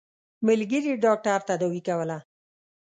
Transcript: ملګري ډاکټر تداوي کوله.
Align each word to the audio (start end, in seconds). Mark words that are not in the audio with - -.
ملګري 0.47 0.91
ډاکټر 1.05 1.39
تداوي 1.49 1.81
کوله. 1.87 2.17